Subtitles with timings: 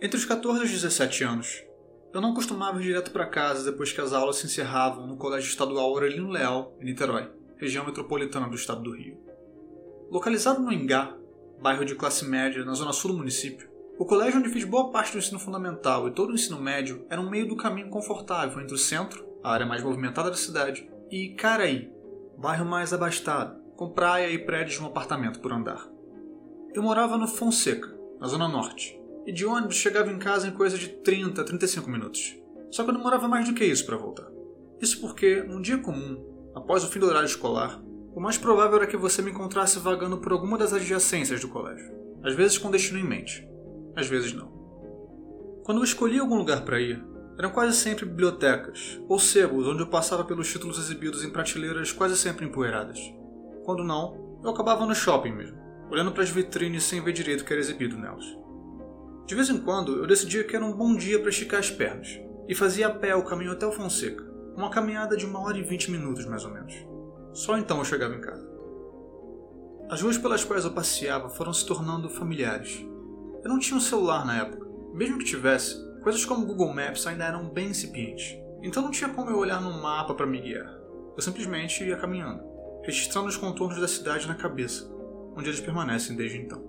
[0.00, 1.64] Entre os 14 e os 17 anos,
[2.14, 5.48] eu não costumava ir direto para casa depois que as aulas se encerravam no Colégio
[5.48, 9.18] Estadual Aurelino Leal, em Niterói, região metropolitana do estado do Rio.
[10.08, 11.16] Localizado no Ingá,
[11.60, 13.68] bairro de classe média na zona sul do município,
[13.98, 17.20] o colégio onde fiz boa parte do ensino fundamental e todo o ensino médio era
[17.20, 21.30] um meio do caminho confortável entre o centro, a área mais movimentada da cidade, e
[21.30, 21.92] Caraí,
[22.38, 25.88] bairro mais abastado, com praia e prédios de um apartamento por andar.
[26.72, 28.96] Eu morava no Fonseca, na zona norte,
[29.28, 32.36] e de ônibus chegava em casa em coisa de 30 a 35 minutos.
[32.70, 34.26] Só que eu demorava mais do que isso para voltar.
[34.80, 36.18] Isso porque, num dia comum,
[36.54, 37.80] após o fim do horário escolar,
[38.14, 41.92] o mais provável era que você me encontrasse vagando por alguma das adjacências do colégio,
[42.24, 43.46] às vezes com destino em mente
[43.98, 44.48] às vezes não.
[45.64, 47.04] Quando eu escolhia algum lugar para ir,
[47.38, 52.16] eram quase sempre bibliotecas ou sebos onde eu passava pelos títulos exibidos em prateleiras quase
[52.16, 52.98] sempre empoeiradas.
[53.64, 55.58] Quando não, eu acabava no shopping mesmo,
[55.90, 58.24] olhando para as vitrines sem ver direito o que era exibido nelas.
[59.28, 62.18] De vez em quando, eu decidia que era um bom dia para esticar as pernas
[62.48, 64.24] e fazia a pé o caminho até o Fonseca,
[64.56, 66.74] uma caminhada de uma hora e vinte minutos mais ou menos.
[67.34, 68.50] Só então eu chegava em casa.
[69.90, 72.82] As ruas pelas quais eu passeava foram se tornando familiares,
[73.44, 74.66] eu não tinha um celular na época.
[74.94, 78.34] Mesmo que tivesse, coisas como Google Maps ainda eram bem incipientes.
[78.62, 80.74] Então não tinha como eu olhar no mapa para me guiar.
[81.14, 82.42] Eu simplesmente ia caminhando,
[82.82, 84.90] registrando os contornos da cidade na cabeça,
[85.36, 86.67] onde eles permanecem desde então.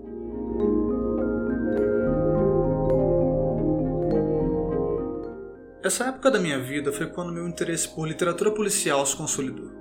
[5.82, 9.72] Essa época da minha vida foi quando meu interesse por literatura policial se consolidou.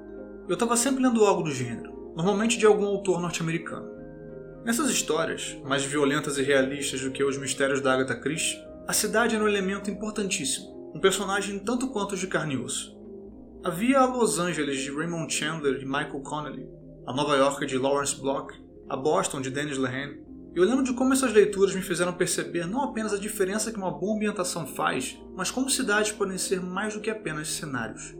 [0.48, 3.90] Eu estava sempre lendo algo do gênero, normalmente de algum autor norte-americano.
[4.64, 9.34] Nessas histórias, mais violentas e realistas do que os mistérios da Agatha Christie, a cidade
[9.34, 12.96] era um elemento importantíssimo, um personagem tanto quanto de carne e osso.
[13.64, 16.68] Havia a Los Angeles de Raymond Chandler e Michael Connelly,
[17.08, 18.54] a Nova York de Lawrence Block,
[18.88, 20.20] a Boston de Dennis Lehane,
[20.58, 23.96] eu lembro de como essas leituras me fizeram perceber não apenas a diferença que uma
[23.96, 28.16] boa ambientação faz, mas como cidades podem ser mais do que apenas cenários.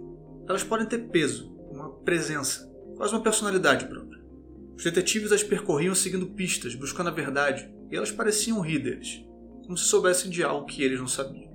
[0.48, 4.22] Elas podem ter peso, uma presença, quase uma personalidade própria.
[4.76, 9.20] Os detetives as percorriam seguindo pistas, buscando a verdade, e elas pareciam rir deles,
[9.64, 11.50] como se soubessem de algo que eles não sabiam.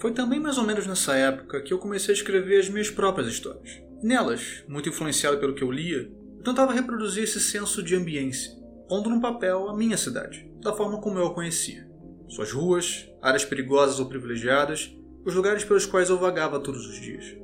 [0.00, 3.26] Foi também mais ou menos nessa época que eu comecei a escrever as minhas próprias
[3.26, 3.82] histórias.
[4.00, 8.52] Nelas, muito influenciado pelo que eu lia, eu tentava reproduzir esse senso de ambiência,
[8.88, 11.88] pondo no papel a minha cidade, da forma como eu a conhecia.
[12.28, 17.36] Suas ruas, áreas perigosas ou privilegiadas, os lugares pelos quais eu vagava todos os dias.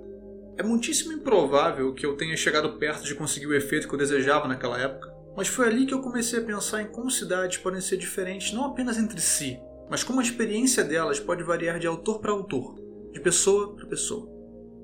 [0.59, 4.47] É muitíssimo improvável que eu tenha chegado perto de conseguir o efeito que eu desejava
[4.47, 7.97] naquela época, mas foi ali que eu comecei a pensar em como cidades podem ser
[7.97, 9.59] diferentes não apenas entre si,
[9.89, 12.75] mas como a experiência delas pode variar de autor para autor,
[13.13, 14.29] de pessoa para pessoa.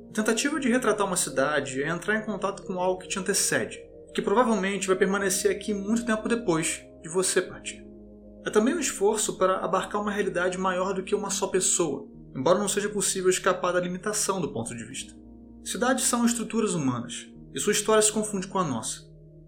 [0.09, 3.79] A tentativa de retratar uma cidade é entrar em contato com algo que te antecede,
[4.17, 7.87] que provavelmente vai permanecer aqui muito tempo depois de você partir.
[8.47, 12.59] É também um esforço para abarcar uma realidade maior do que uma só pessoa, embora
[12.59, 15.13] não seja possível escapar da limitação do ponto de vista.
[15.63, 19.03] Cidades são estruturas humanas, e sua história se confunde com a nossa,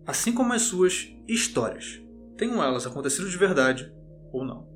[0.06, 2.03] assim como as suas histórias.
[2.37, 3.91] Tenham elas acontecido de verdade
[4.31, 4.69] ou não.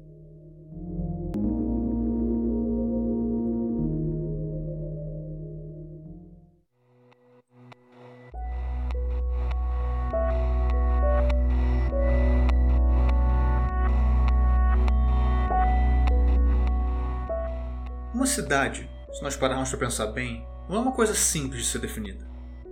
[18.33, 21.81] Uma cidade, se nós pararmos para pensar bem, não é uma coisa simples de ser
[21.81, 22.27] definida.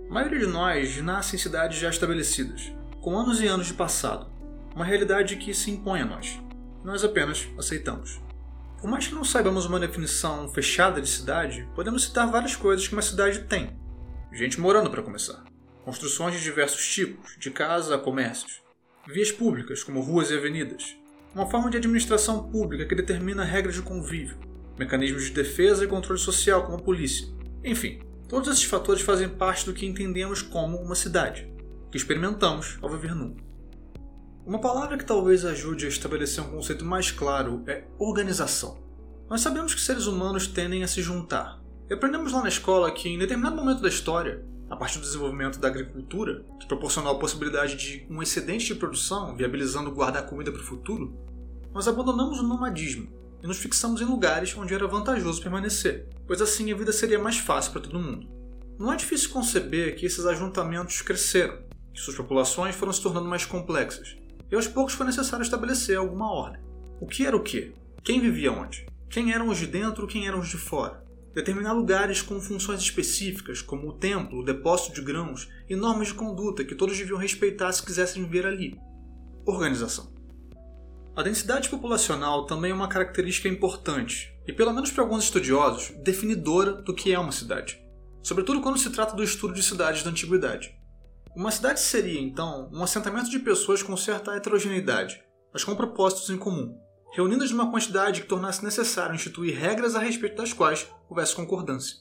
[0.09, 4.25] A maioria de nós nasce em cidades já estabelecidas, com anos e anos de passado,
[4.73, 6.41] uma realidade que se impõe a nós.
[6.83, 8.19] Nós apenas aceitamos.
[8.79, 12.93] Por mais que não saibamos uma definição fechada de cidade, podemos citar várias coisas que
[12.93, 13.79] uma cidade tem.
[14.33, 15.43] Gente morando para começar.
[15.85, 18.63] Construções de diversos tipos, de casa a comércios.
[19.07, 20.97] Vias públicas, como ruas e avenidas.
[21.35, 24.49] Uma forma de administração pública que determina regras de convívio.
[24.77, 27.27] Mecanismos de defesa e controle social, como a polícia
[27.63, 31.51] enfim, todos esses fatores fazem parte do que entendemos como uma cidade,
[31.91, 33.35] que experimentamos ao viver num.
[34.43, 38.81] Uma palavra que talvez ajude a estabelecer um conceito mais claro é organização.
[39.29, 41.61] Nós sabemos que seres humanos tendem a se juntar.
[41.87, 45.59] E aprendemos lá na escola que, em determinado momento da história, a partir do desenvolvimento
[45.59, 50.61] da agricultura, que proporcionou a possibilidade de um excedente de produção, viabilizando guardar comida para
[50.61, 51.15] o futuro,
[51.71, 56.71] nós abandonamos o nomadismo e nos fixamos em lugares onde era vantajoso permanecer, pois assim
[56.71, 58.27] a vida seria mais fácil para todo mundo.
[58.77, 63.45] Não é difícil conceber que esses ajuntamentos cresceram, que suas populações foram se tornando mais
[63.45, 64.15] complexas,
[64.49, 66.61] e aos poucos foi necessário estabelecer alguma ordem.
[66.99, 67.73] O que era o que?
[68.03, 68.85] Quem vivia onde?
[69.09, 71.03] Quem eram os de dentro, quem eram os de fora?
[71.33, 76.13] Determinar lugares com funções específicas, como o templo, o depósito de grãos e normas de
[76.13, 78.77] conduta que todos deviam respeitar se quisessem viver ali.
[79.45, 80.10] Organização.
[81.13, 86.71] A densidade populacional também é uma característica importante, e pelo menos para alguns estudiosos, definidora
[86.71, 87.83] do que é uma cidade,
[88.23, 90.73] sobretudo quando se trata do estudo de cidades da antiguidade.
[91.35, 95.21] Uma cidade seria, então, um assentamento de pessoas com certa heterogeneidade,
[95.51, 96.77] mas com propósitos em comum,
[97.13, 101.97] reunidas numa quantidade que tornasse necessário instituir regras a respeito das quais houvesse concordância.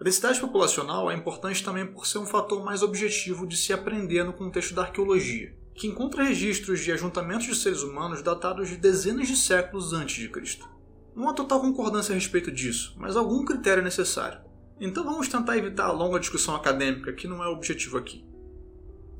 [0.00, 4.22] A densidade populacional é importante também por ser um fator mais objetivo de se aprender
[4.22, 9.28] no contexto da arqueologia, que encontra registros de ajuntamentos de seres humanos datados de dezenas
[9.28, 10.68] de séculos antes de Cristo.
[11.14, 14.40] Não há total concordância a respeito disso, mas algum critério é necessário.
[14.80, 18.24] Então vamos tentar evitar a longa discussão acadêmica, que não é o objetivo aqui.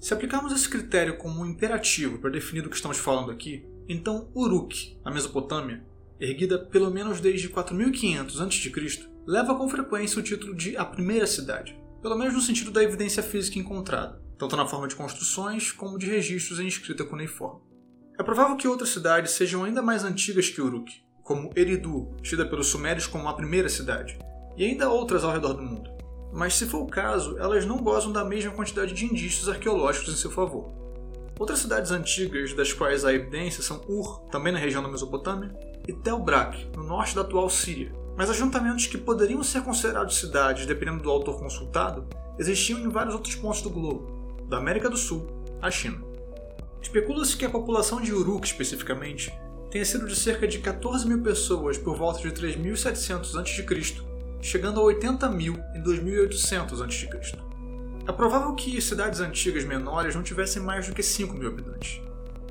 [0.00, 4.28] Se aplicarmos esse critério como um imperativo para definir do que estamos falando aqui, então
[4.34, 5.84] Uruk, na Mesopotâmia,
[6.18, 11.78] erguida pelo menos desde 4500 a.C., leva com frequência o título de a primeira cidade,
[12.00, 16.10] pelo menos no sentido da evidência física encontrada, tanto na forma de construções como de
[16.10, 17.60] registros em escrita cuneiforme.
[18.18, 20.92] É provável que outras cidades sejam ainda mais antigas que Uruk,
[21.22, 24.18] como Eridu, tida pelos sumérios como a primeira cidade,
[24.56, 25.88] e ainda outras ao redor do mundo.
[26.32, 30.16] Mas se for o caso, elas não gozam da mesma quantidade de indícios arqueológicos em
[30.16, 30.72] seu favor.
[31.38, 35.56] Outras cidades antigas das quais há evidência são Ur, também na região da Mesopotâmia,
[35.86, 37.92] e Tel Brak, no norte da atual Síria.
[38.16, 42.08] Mas ajuntamentos que poderiam ser considerados cidades, dependendo do autor consultado,
[42.40, 44.21] existiam em vários outros pontos do globo,
[44.52, 45.26] da América do Sul
[45.62, 45.98] à China.
[46.82, 49.32] Especula-se que a população de Uruk, especificamente,
[49.70, 53.64] tenha sido de cerca de 14 mil pessoas por volta de 3700 a.C.,
[54.42, 57.08] chegando a 80 mil em 2800 a.C.
[58.06, 62.02] É provável que cidades antigas menores não tivessem mais do que 5 mil habitantes.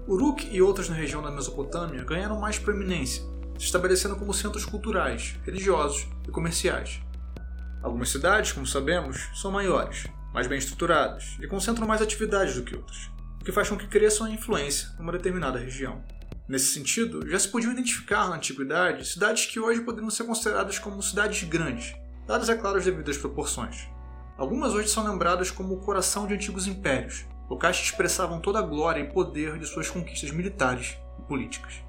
[0.07, 3.21] Uruk e outras na região da Mesopotâmia ganharam mais proeminência,
[3.59, 6.99] se estabelecendo como centros culturais, religiosos e comerciais.
[7.83, 12.75] Algumas cidades, como sabemos, são maiores, mais bem estruturadas e concentram mais atividades do que
[12.75, 16.03] outras, o que faz com que cresçam a influência numa determinada região.
[16.47, 21.01] Nesse sentido, já se podiam identificar na antiguidade cidades que hoje poderiam ser consideradas como
[21.01, 21.95] cidades grandes,
[22.27, 23.87] dadas, é claro, as devidas proporções.
[24.37, 28.63] Algumas hoje são lembradas como o coração de antigos impérios, locais que expressavam toda a
[28.63, 31.83] glória e poder de suas conquistas militares e políticas.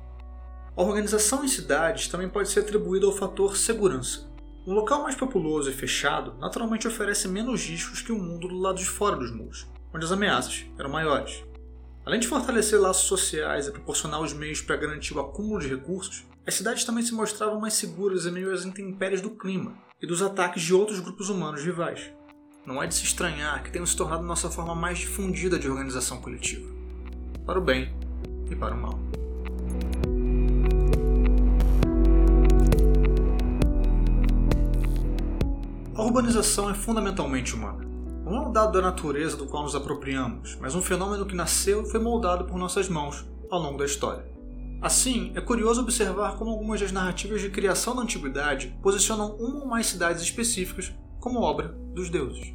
[0.77, 4.32] A organização em cidades também pode ser atribuída ao fator segurança.
[4.67, 8.59] Um local mais populoso e fechado naturalmente oferece menos riscos que o um mundo do
[8.59, 11.43] lado de fora dos muros, onde as ameaças eram maiores.
[12.05, 16.25] Além de fortalecer laços sociais e proporcionar os meios para garantir o acúmulo de recursos,
[16.47, 20.23] as cidades também se mostravam mais seguras em meio às intempéries do clima e dos
[20.23, 22.11] ataques de outros grupos humanos rivais
[22.65, 26.21] não é de se estranhar que tenham se tornado nossa forma mais difundida de organização
[26.21, 26.71] coletiva,
[27.45, 27.93] para o bem
[28.51, 29.22] e para o mal.
[35.95, 37.85] A urbanização é fundamentalmente humana.
[38.25, 41.83] Não é um dado da natureza do qual nos apropriamos, mas um fenômeno que nasceu
[41.83, 44.25] e foi moldado por nossas mãos ao longo da história.
[44.81, 49.67] Assim, é curioso observar como algumas das narrativas de criação da antiguidade posicionam uma ou
[49.67, 52.55] mais cidades específicas como obra dos deuses.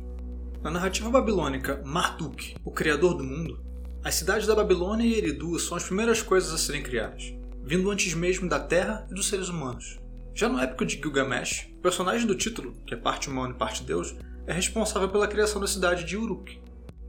[0.63, 3.59] Na narrativa babilônica Marduk, o criador do mundo,
[4.03, 8.15] as cidades da Babilônia e Eridu são as primeiras coisas a serem criadas, vindo antes
[8.15, 9.99] mesmo da Terra e dos seres humanos.
[10.37, 13.81] Já no épico de Gilgamesh, o personagem do título, que é parte humano e parte
[13.81, 16.61] deus, é responsável pela criação da cidade de Uruk.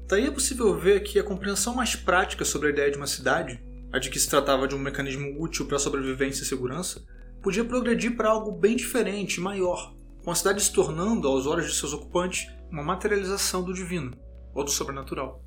[0.06, 3.62] Daí é possível ver que a compreensão mais prática sobre a ideia de uma cidade,
[3.92, 7.04] a de que se tratava de um mecanismo útil para sobrevivência e segurança,
[7.42, 11.66] podia progredir para algo bem diferente e maior, com a cidade se tornando, aos olhos
[11.66, 14.16] de seus ocupantes, uma materialização do divino,
[14.54, 15.44] ou do sobrenatural.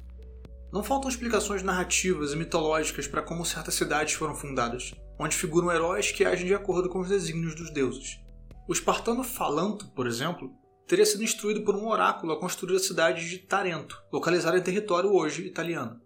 [0.71, 6.11] Não faltam explicações narrativas e mitológicas para como certas cidades foram fundadas, onde figuram heróis
[6.11, 8.21] que agem de acordo com os desígnios dos deuses.
[8.69, 10.49] O espartano Falanto, por exemplo,
[10.87, 15.13] teria sido instruído por um oráculo a construir a cidade de Tarento, localizada em território
[15.13, 15.99] hoje italiano.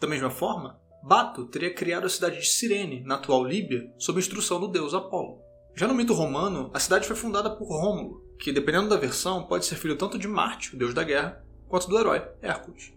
[0.00, 4.58] Da mesma forma, Bato teria criado a cidade de Cirene, na atual Líbia, sob instrução
[4.58, 5.42] do deus Apolo.
[5.74, 9.66] Já no mito romano, a cidade foi fundada por Rômulo, que, dependendo da versão, pode
[9.66, 12.96] ser filho tanto de Marte, o deus da guerra, quanto do herói Hércules.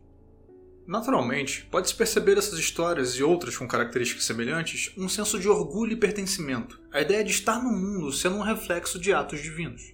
[0.89, 5.96] Naturalmente, pode-se perceber essas histórias e outras com características semelhantes um senso de orgulho e
[5.96, 9.93] pertencimento, a ideia de estar no mundo sendo um reflexo de atos divinos.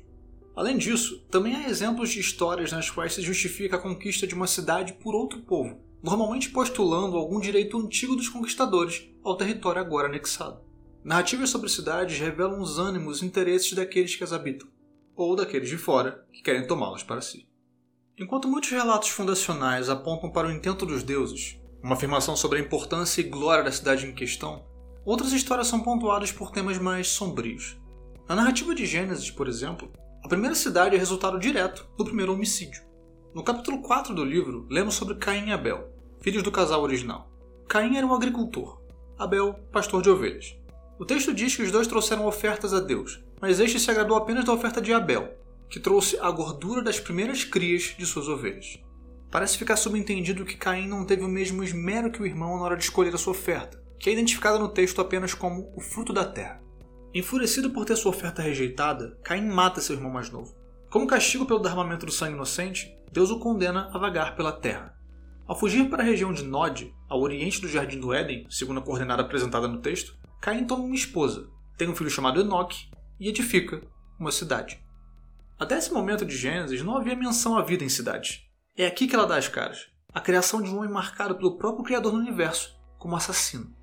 [0.55, 4.47] Além disso, também há exemplos de histórias nas quais se justifica a conquista de uma
[4.47, 10.61] cidade por outro povo, normalmente postulando algum direito antigo dos conquistadores ao território agora anexado.
[11.03, 14.69] Narrativas sobre cidades revelam os ânimos e interesses daqueles que as habitam,
[15.13, 17.45] ou daqueles de fora que querem tomá-las para si.
[18.17, 23.19] Enquanto muitos relatos fundacionais apontam para o intento dos deuses, uma afirmação sobre a importância
[23.19, 24.63] e glória da cidade em questão,
[25.03, 27.77] outras histórias são pontuadas por temas mais sombrios.
[28.25, 29.91] Na narrativa de Gênesis, por exemplo,
[30.23, 32.81] a primeira cidade é resultado direto do primeiro homicídio.
[33.33, 35.89] No capítulo 4 do livro, lemos sobre Caim e Abel,
[36.21, 37.29] filhos do casal original.
[37.67, 38.81] Caim era um agricultor,
[39.19, 40.55] Abel, pastor de ovelhas.
[40.97, 44.45] O texto diz que os dois trouxeram ofertas a Deus, mas este se agradou apenas
[44.45, 45.35] da oferta de Abel,
[45.69, 48.79] que trouxe a gordura das primeiras crias de suas ovelhas.
[49.31, 52.77] Parece ficar subentendido que Caim não teve o mesmo esmero que o irmão na hora
[52.77, 56.23] de escolher a sua oferta, que é identificada no texto apenas como o fruto da
[56.23, 56.61] terra.
[57.13, 60.55] Enfurecido por ter sua oferta rejeitada, Caim mata seu irmão mais novo.
[60.89, 64.95] Como castigo pelo derramamento do sangue inocente, Deus o condena a vagar pela terra.
[65.47, 68.83] Ao fugir para a região de Nod, ao oriente do Jardim do Éden, segundo a
[68.83, 73.81] coordenada apresentada no texto, Caim toma uma esposa, tem um filho chamado Enoque e edifica
[74.19, 74.79] uma cidade.
[75.57, 78.45] Até esse momento de Gênesis não havia menção à vida em cidades.
[78.77, 79.87] É aqui que ela dá as caras.
[80.13, 83.73] A criação de um homem marcado pelo próprio Criador do universo como assassino.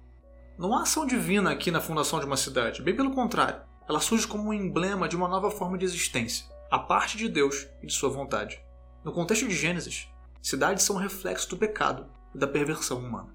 [0.58, 3.62] Não há ação divina aqui na fundação de uma cidade, bem pelo contrário.
[3.88, 7.66] Ela surge como um emblema de uma nova forma de existência, a parte de Deus
[7.82, 8.60] e de sua vontade.
[9.02, 10.08] No contexto de Gênesis,
[10.42, 13.32] cidades são um reflexo do pecado e da perversão humana.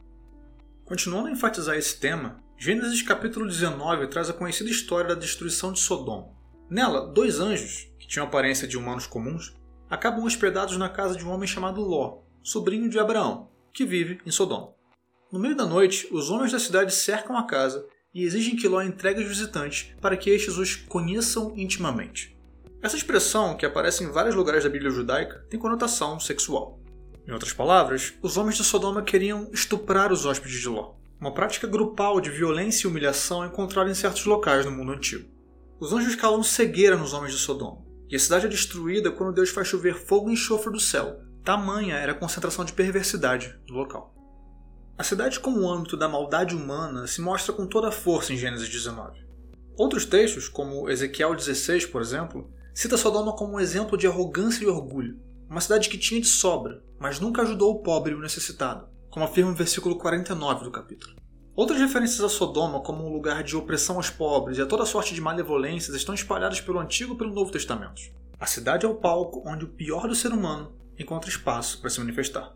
[0.85, 5.79] Continuando a enfatizar esse tema, Gênesis capítulo 19 traz a conhecida história da destruição de
[5.79, 6.29] Sodoma.
[6.69, 9.53] Nela, dois anjos, que tinham aparência de humanos comuns,
[9.89, 14.31] acabam hospedados na casa de um homem chamado Ló, sobrinho de Abraão, que vive em
[14.31, 14.73] Sodoma.
[15.29, 18.81] No meio da noite, os homens da cidade cercam a casa e exigem que Ló
[18.81, 22.35] entregue os visitantes para que estes os conheçam intimamente.
[22.81, 26.79] Essa expressão, que aparece em vários lugares da Bíblia judaica, tem conotação sexual.
[27.27, 31.67] Em outras palavras, os homens de Sodoma queriam estuprar os hóspedes de Ló, uma prática
[31.67, 35.29] grupal de violência e humilhação encontrada em certos locais no mundo antigo.
[35.77, 39.49] Os anjos calam cegueira nos homens de Sodoma, e a cidade é destruída quando Deus
[39.49, 41.21] faz chover fogo e enxofre do céu.
[41.43, 44.13] Tamanha era a concentração de perversidade do local.
[44.97, 48.67] A cidade, como âmbito da maldade humana, se mostra com toda a força em Gênesis
[48.67, 49.25] 19.
[49.77, 54.67] Outros textos, como Ezequiel 16, por exemplo, cita Sodoma como um exemplo de arrogância e
[54.67, 58.89] orgulho, uma cidade que tinha de sobra, mas nunca ajudou o pobre e o necessitado,
[59.09, 61.15] como afirma o versículo 49 do capítulo.
[61.57, 65.15] Outras referências a Sodoma como um lugar de opressão aos pobres e a toda sorte
[65.15, 67.99] de malevolências estão espalhadas pelo Antigo e pelo Novo Testamento.
[68.39, 71.99] A cidade é o palco onde o pior do ser humano encontra espaço para se
[71.99, 72.55] manifestar.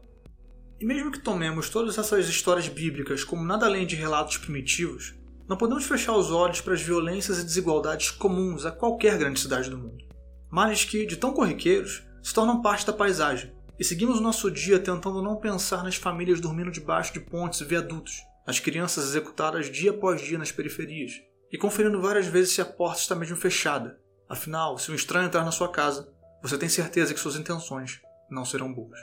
[0.80, 5.16] E mesmo que tomemos todas essas histórias bíblicas como nada além de relatos primitivos,
[5.50, 9.68] não podemos fechar os olhos para as violências e desigualdades comuns a qualquer grande cidade
[9.68, 10.06] do mundo.
[10.48, 14.78] Males que, de tão corriqueiros, se tornam parte da paisagem, e seguimos o nosso dia
[14.78, 19.92] tentando não pensar nas famílias dormindo debaixo de pontes e viadutos, nas crianças executadas dia
[19.92, 21.14] após dia nas periferias,
[21.52, 24.00] e conferindo várias vezes se a porta está mesmo fechada.
[24.30, 28.46] Afinal, se um estranho entrar na sua casa, você tem certeza que suas intenções não
[28.46, 29.00] serão boas.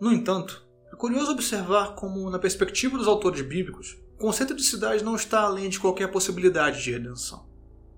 [0.00, 5.04] No entanto, é curioso observar como, na perspectiva dos autores bíblicos, o conceito de cidade
[5.04, 7.46] não está além de qualquer possibilidade de redenção.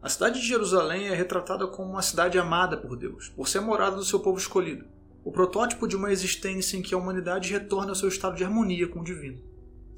[0.00, 3.96] A cidade de Jerusalém é retratada como uma cidade amada por Deus, por ser morada
[3.96, 4.86] do seu povo escolhido,
[5.24, 8.88] o protótipo de uma existência em que a humanidade retorna ao seu estado de harmonia
[8.88, 9.42] com o divino.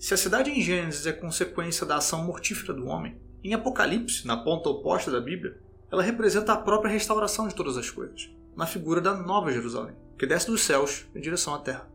[0.00, 4.35] Se a cidade em Gênesis é consequência da ação mortífera do homem, em Apocalipse, na
[4.35, 5.61] ponta oposta da Bíblia,
[5.92, 10.26] ela representa a própria restauração de todas as coisas, na figura da Nova Jerusalém, que
[10.26, 11.87] desce dos céus em direção à terra.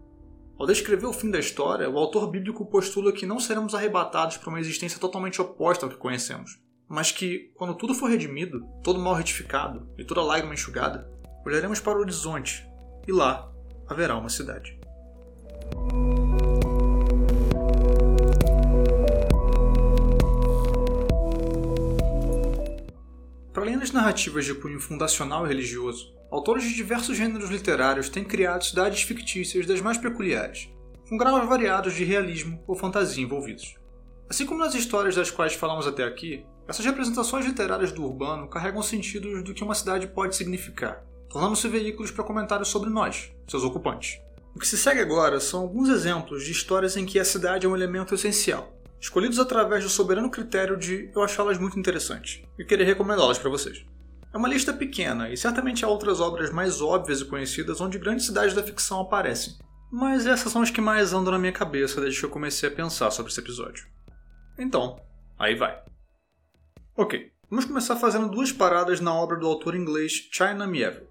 [0.56, 4.50] Ao descrever o fim da história, o autor bíblico postula que não seremos arrebatados para
[4.50, 9.16] uma existência totalmente oposta ao que conhecemos, mas que, quando tudo for redimido, todo mal
[9.16, 11.10] retificado e toda lágrima enxugada,
[11.44, 12.70] olharemos para o horizonte
[13.08, 13.52] e lá
[13.88, 14.80] haverá uma cidade.
[23.66, 28.64] Além das narrativas de cunho fundacional e religioso, autores de diversos gêneros literários têm criado
[28.64, 30.70] cidades fictícias das mais peculiares,
[31.10, 33.76] com graus variados de realismo ou fantasia envolvidos.
[34.30, 38.84] Assim como nas histórias das quais falamos até aqui, essas representações literárias do urbano carregam
[38.84, 44.20] sentidos do que uma cidade pode significar, tornando-se veículos para comentários sobre nós, seus ocupantes.
[44.56, 47.70] O que se segue agora são alguns exemplos de histórias em que a cidade é
[47.70, 52.86] um elemento essencial, escolhidos através do soberano critério de eu achá-las muito interessantes e querer
[52.86, 53.86] recomendá-las para vocês.
[54.34, 58.26] É uma lista pequena e certamente há outras obras mais óbvias e conhecidas onde grandes
[58.26, 59.54] cidades da ficção aparecem,
[59.92, 62.72] mas essas são as que mais andam na minha cabeça desde que eu comecei a
[62.72, 63.86] pensar sobre esse episódio.
[64.60, 65.00] Então,
[65.40, 65.82] aí vai.
[66.98, 71.08] Ok, vamos começar fazendo duas paradas na obra do autor inglês China Mieville,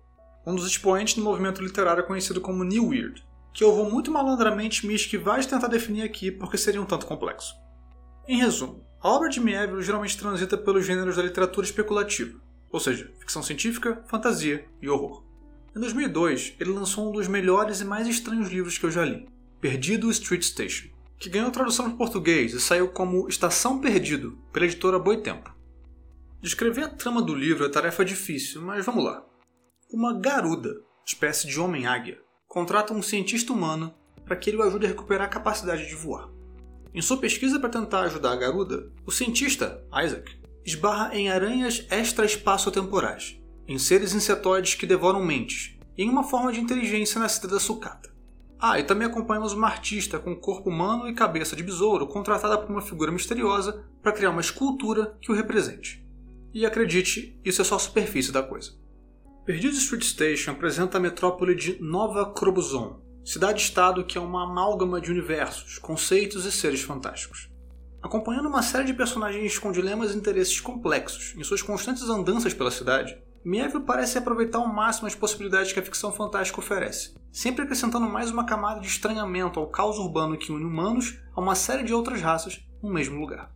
[0.47, 3.25] um dos expoentes do movimento literário conhecido como New Weird,
[3.55, 7.07] que eu vou muito malandramente me esquivar de tentar definir aqui porque seria um tanto
[7.07, 7.55] complexo.
[8.27, 12.41] Em resumo, a obra de Mieville geralmente transita pelos gêneros da literatura especulativa,
[12.73, 15.23] ou seja, ficção científica, fantasia e horror.
[15.77, 19.29] Em 2002, ele lançou um dos melhores e mais estranhos livros que eu já li,
[19.61, 20.89] Perdido Street Station,
[21.19, 25.55] que ganhou tradução para português e saiu como Estação Perdido, pela editora Boitempo.
[26.41, 29.23] Descrever a trama do livro é tarefa difícil, mas vamos lá.
[29.93, 34.89] Uma garuda, espécie de homem-águia, contrata um cientista humano para que ele o ajude a
[34.89, 36.34] recuperar a capacidade de voar.
[36.95, 40.31] Em sua pesquisa para tentar ajudar a garuda, o cientista, Isaac,
[40.65, 43.37] esbarra em aranhas extra-espaço-temporais,
[43.67, 48.15] em seres insetoides que devoram mentes, e em uma forma de inteligência nascida da sucata.
[48.61, 52.71] Ah, e também acompanhamos uma artista com corpo humano e cabeça de besouro contratada por
[52.71, 56.07] uma figura misteriosa para criar uma escultura que o represente.
[56.55, 58.71] E acredite, isso é só a superfície da coisa.
[59.45, 65.11] Perdido Street Station apresenta a metrópole de Nova Crobuzon, cidade-estado que é uma amálgama de
[65.11, 67.49] universos, conceitos e seres fantásticos.
[68.03, 72.71] Acompanhando uma série de personagens com dilemas e interesses complexos em suas constantes andanças pela
[72.71, 78.07] cidade, Mieville parece aproveitar ao máximo as possibilidades que a ficção fantástica oferece, sempre acrescentando
[78.07, 81.95] mais uma camada de estranhamento ao caos urbano que une humanos a uma série de
[81.95, 83.51] outras raças no mesmo lugar.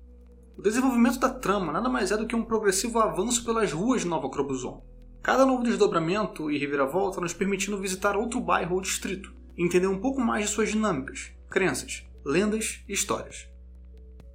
[0.57, 4.09] O desenvolvimento da trama nada mais é do que um progressivo avanço pelas ruas de
[4.09, 4.83] Nova Crobuzon.
[5.23, 9.99] Cada novo desdobramento e reviravolta nos permitindo visitar outro bairro ou distrito, e entender um
[9.99, 13.49] pouco mais de suas dinâmicas, crenças, lendas e histórias.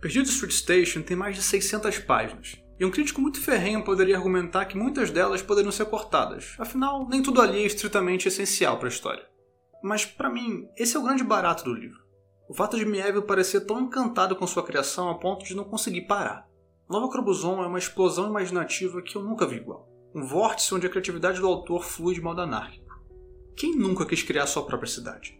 [0.01, 4.65] Perdido Street Station tem mais de 600 páginas, e um crítico muito ferrenho poderia argumentar
[4.65, 8.91] que muitas delas poderiam ser cortadas, afinal, nem tudo ali é estritamente essencial para a
[8.91, 9.25] história.
[9.81, 12.03] Mas, para mim, esse é o grande barato do livro.
[12.49, 16.01] O fato de Mieville parecer tão encantado com sua criação a ponto de não conseguir
[16.01, 16.47] parar.
[16.89, 19.89] Nova Crobuzon é uma explosão imaginativa que eu nunca vi igual.
[20.13, 22.82] Um vórtice onde a criatividade do autor flui de modo anárquico.
[23.55, 25.39] Quem nunca quis criar sua própria cidade?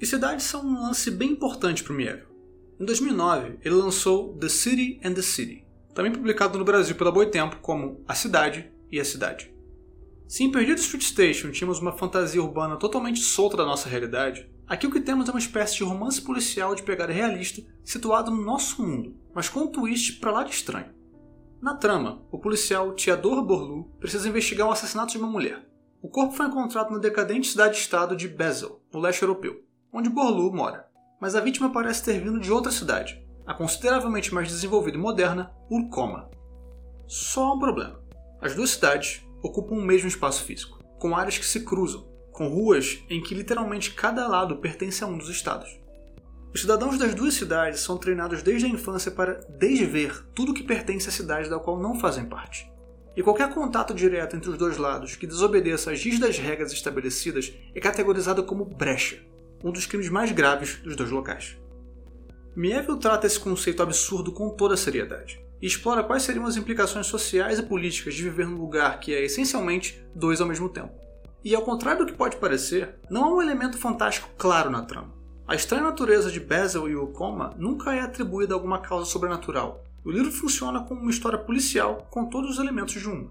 [0.00, 2.26] E cidades são um lance bem importante para o Mieville.
[2.80, 7.56] Em 2009, ele lançou The City and the City, também publicado no Brasil pela Boitempo
[7.60, 9.52] como A Cidade e a Cidade.
[10.26, 14.86] Se em Perdido Street Station tínhamos uma fantasia urbana totalmente solta da nossa realidade, Aqui
[14.86, 18.82] o que temos é uma espécie de romance policial de pegada realista situado no nosso
[18.82, 20.94] mundo, mas com um twist para lá de estranho.
[21.60, 25.62] Na trama, o policial Theodore Borlu precisa investigar o assassinato de uma mulher.
[26.02, 30.88] O corpo foi encontrado na decadente cidade-estado de Basel, no leste europeu, onde Borlu mora,
[31.20, 35.52] mas a vítima parece ter vindo de outra cidade, a consideravelmente mais desenvolvida e moderna,
[35.70, 36.28] Urcoma.
[37.06, 38.02] Só um problema.
[38.40, 42.98] As duas cidades ocupam o mesmo espaço físico, com áreas que se cruzam, com ruas
[43.08, 45.70] em que literalmente cada lado pertence a um dos estados.
[46.52, 51.08] Os cidadãos das duas cidades são treinados desde a infância para desver tudo que pertence
[51.08, 52.71] à cidade da qual não fazem parte.
[53.16, 57.80] E qualquer contato direto entre os dois lados que desobedeça às rígidas regras estabelecidas é
[57.80, 59.22] categorizado como brecha,
[59.62, 61.58] um dos crimes mais graves dos dois locais.
[62.56, 67.06] Mieville trata esse conceito absurdo com toda a seriedade e explora quais seriam as implicações
[67.06, 70.92] sociais e políticas de viver num lugar que é essencialmente dois ao mesmo tempo.
[71.44, 75.12] E ao contrário do que pode parecer, não há um elemento fantástico claro na trama.
[75.46, 79.82] A estranha natureza de Basil e o Coma nunca é atribuída a alguma causa sobrenatural.
[80.04, 83.30] O livro funciona como uma história policial com todos os elementos de uma.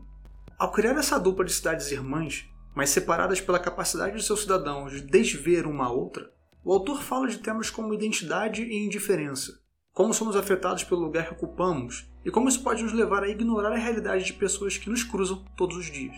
[0.58, 5.02] Ao criar essa dupla de cidades irmãs, mas separadas pela capacidade de seus cidadãos de
[5.02, 6.32] desver uma a outra,
[6.64, 9.60] o autor fala de temas como identidade e indiferença,
[9.92, 13.74] como somos afetados pelo lugar que ocupamos e como isso pode nos levar a ignorar
[13.74, 16.16] a realidade de pessoas que nos cruzam todos os dias.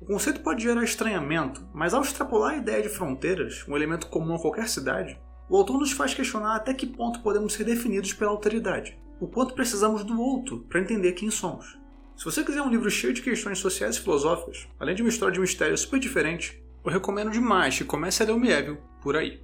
[0.00, 4.36] O conceito pode gerar estranhamento, mas ao extrapolar a ideia de fronteiras, um elemento comum
[4.36, 5.18] a qualquer cidade,
[5.50, 9.54] o autor nos faz questionar até que ponto podemos ser definidos pela alteridade, o quanto
[9.54, 11.78] precisamos do outro para entender quem somos.
[12.16, 15.32] Se você quiser um livro cheio de questões sociais e filosóficas, além de uma história
[15.32, 19.40] de mistério super diferente, eu recomendo demais que comece a ler o por aí.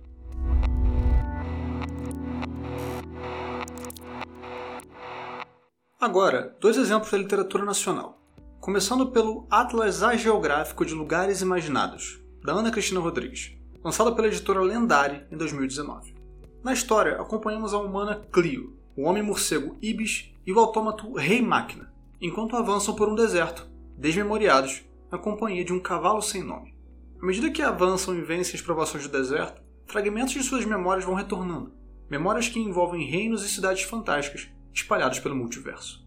[6.01, 8.21] Agora, dois exemplos da literatura nacional
[8.61, 15.25] começando pelo Atlas Geográfico de Lugares Imaginados, da Ana Cristina Rodrigues, lançado pela editora Lendari
[15.31, 16.17] em 2019.
[16.65, 21.89] Na história, acompanhamos a humana Clio, o homem-morcego Ibis e o autômato Rei Máquina,
[22.21, 26.75] enquanto avançam por um deserto, desmemoriados, na companhia de um cavalo sem nome.
[27.23, 31.15] À medida que avançam e vencem as provações do deserto, fragmentos de suas memórias vão
[31.15, 31.73] retornando,
[32.11, 36.05] memórias que envolvem reinos e cidades fantásticas espalhados pelo multiverso.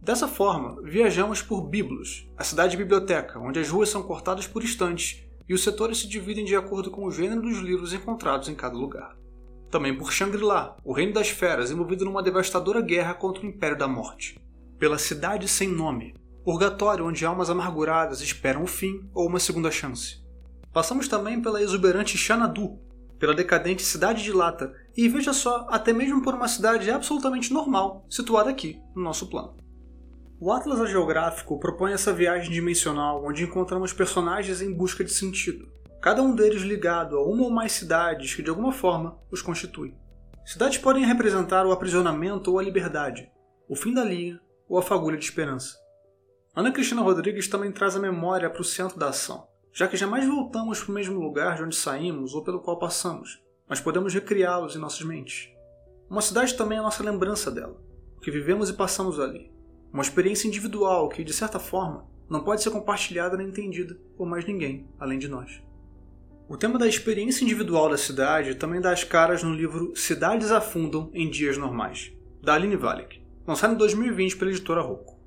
[0.00, 5.52] Dessa forma, viajamos por Biblos, a cidade-biblioteca, onde as ruas são cortadas por estantes e
[5.52, 9.16] os setores se dividem de acordo com o gênero dos livros encontrados em cada lugar.
[9.70, 13.86] Também por Shangri-La, o reino das feras envolvido numa devastadora guerra contra o Império da
[13.86, 14.40] Morte.
[14.78, 20.24] Pela cidade sem nome, purgatório onde almas amarguradas esperam o fim ou uma segunda chance.
[20.72, 22.78] Passamos também pela exuberante Xanadu,
[23.18, 28.06] pela decadente Cidade de Lata e veja só, até mesmo por uma cidade absolutamente normal
[28.08, 29.56] situada aqui no nosso plano.
[30.40, 35.68] O Atlas Geográfico propõe essa viagem dimensional onde encontramos personagens em busca de sentido,
[36.08, 39.94] cada um deles ligado a uma ou mais cidades que de alguma forma os constituem.
[40.42, 43.30] Cidades podem representar o aprisionamento ou a liberdade,
[43.68, 45.76] o fim da linha ou a fagulha de esperança.
[46.56, 50.26] Ana Cristina Rodrigues também traz a memória para o centro da ação, já que jamais
[50.26, 54.74] voltamos para o mesmo lugar de onde saímos ou pelo qual passamos, mas podemos recriá-los
[54.74, 55.50] em nossas mentes.
[56.08, 57.78] Uma cidade também é a nossa lembrança dela,
[58.16, 59.52] o que vivemos e passamos ali.
[59.92, 64.46] Uma experiência individual que, de certa forma, não pode ser compartilhada nem entendida por mais
[64.46, 65.67] ninguém além de nós.
[66.48, 71.10] O tema da experiência individual da cidade também dá as caras no livro Cidades Afundam
[71.12, 72.10] em Dias Normais,
[72.42, 75.18] da Aline Valek, lançado em 2020 pela editora Rocco.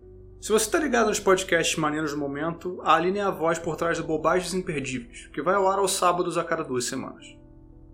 [0.42, 3.76] Se você está ligado nos podcasts maneiros do momento, a Aline é a voz por
[3.76, 7.38] trás do Bobagens Imperdíveis, que vai ao ar aos sábados a cada duas semanas.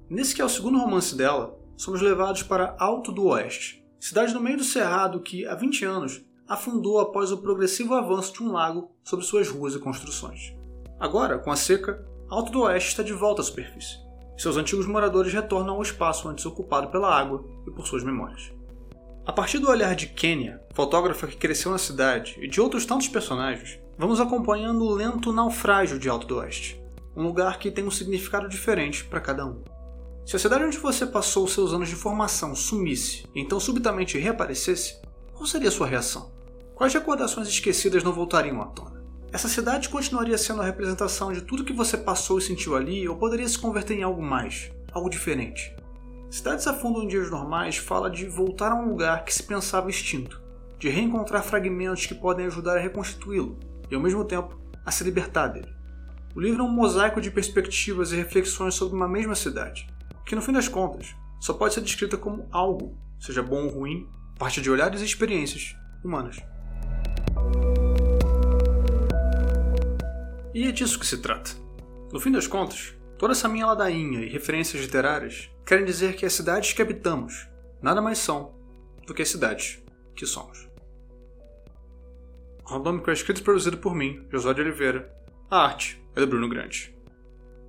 [0.09, 4.39] Nesse que é o segundo romance dela, somos levados para Alto do Oeste, cidade no
[4.39, 8.89] meio do cerrado que, há 20 anos, afundou após o progressivo avanço de um lago
[9.03, 10.55] sobre suas ruas e construções.
[10.97, 13.99] Agora, com a seca, Alto do Oeste está de volta à superfície.
[14.37, 18.51] Seus antigos moradores retornam ao espaço antes ocupado pela água e por suas memórias.
[19.25, 23.07] A partir do olhar de Kenya, fotógrafa que cresceu na cidade, e de outros tantos
[23.07, 26.81] personagens, vamos acompanhando o lento naufrágio de Alto do Oeste,
[27.15, 29.63] um lugar que tem um significado diferente para cada um.
[30.25, 34.99] Se a cidade onde você passou seus anos de formação sumisse e então subitamente reaparecesse,
[35.33, 36.29] qual seria a sua reação?
[36.75, 38.96] Quais recordações esquecidas não voltariam à tona?
[39.31, 43.17] Essa cidade continuaria sendo a representação de tudo que você passou e sentiu ali, ou
[43.17, 45.75] poderia se converter em algo mais, algo diferente?
[46.29, 50.41] Cidades Afundam em Dias Normais fala de voltar a um lugar que se pensava extinto,
[50.79, 53.57] de reencontrar fragmentos que podem ajudar a reconstituí-lo
[53.91, 55.75] e, ao mesmo tempo, a se libertar dele.
[56.33, 59.87] O livro é um mosaico de perspectivas e reflexões sobre uma mesma cidade,
[60.25, 64.07] que, no fim das contas, só pode ser descrita como algo, seja bom ou ruim,
[64.35, 66.37] a partir de olhares e experiências humanas.
[70.53, 71.51] E é disso que se trata.
[72.11, 76.33] No fim das contas, Toda essa minha ladainha e referências literárias querem dizer que as
[76.33, 77.47] cidades que habitamos
[77.81, 78.53] nada mais são
[79.07, 79.83] do que as cidades
[80.15, 80.69] que somos.
[82.63, 85.11] Randômico é escrito e produzido por mim, Josué de Oliveira.
[85.49, 86.95] A arte é do Bruno Grande.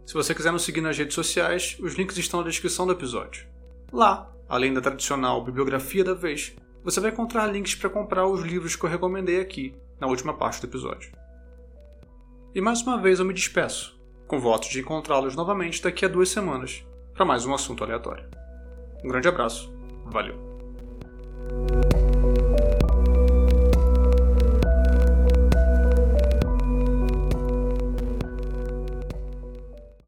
[0.05, 3.47] Se você quiser nos seguir nas redes sociais, os links estão na descrição do episódio.
[3.91, 8.77] Lá, além da tradicional bibliografia da vez, você vai encontrar links para comprar os livros
[8.77, 11.11] que eu recomendei aqui na última parte do episódio.
[12.55, 16.31] E mais uma vez eu me despeço, com votos de encontrá-los novamente daqui a duas
[16.31, 16.83] semanas
[17.13, 18.25] para mais um assunto aleatório.
[19.05, 19.71] Um grande abraço,
[20.07, 20.35] valeu!